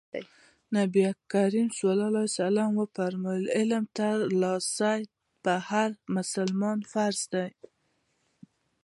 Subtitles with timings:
[0.75, 1.79] نبي کريم ص
[2.77, 5.01] وفرمايل علم ترلاسی
[5.43, 7.47] په هر مسلمان فرض دی.